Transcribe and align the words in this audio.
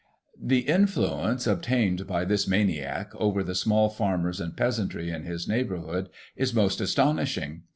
The 0.41 0.61
influence 0.61 1.45
obtained, 1.45 2.07
by 2.07 2.25
this 2.25 2.47
maniac, 2.47 3.11
over 3.17 3.43
the 3.43 3.53
small 3.53 3.87
farmers 3.87 4.41
and 4.41 4.57
peasantry 4.57 5.11
in 5.11 5.25
his 5.25 5.47
neighbourhood, 5.47 6.09
is 6.35 6.55
most 6.55 6.81
astonish 6.81 7.37
ing. 7.37 7.65